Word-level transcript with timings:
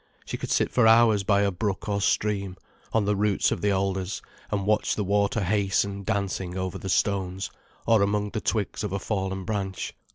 She 0.25 0.35
could 0.35 0.49
sit 0.49 0.71
for 0.71 0.87
hours 0.87 1.21
by 1.21 1.41
a 1.43 1.51
brook 1.51 1.87
or 1.87 2.01
stream, 2.01 2.57
on 2.91 3.05
the 3.05 3.15
roots 3.15 3.51
of 3.51 3.61
the 3.61 3.71
alders, 3.71 4.19
and 4.49 4.65
watch 4.65 4.95
the 4.95 5.03
water 5.03 5.43
hasten 5.43 6.03
dancing 6.03 6.57
over 6.57 6.79
the 6.79 6.89
stones, 6.89 7.51
or 7.85 8.01
among 8.01 8.31
the 8.31 8.41
twigs 8.41 8.83
of 8.83 8.93
a 8.93 8.97
fallen 8.97 9.45
branch. 9.45 9.93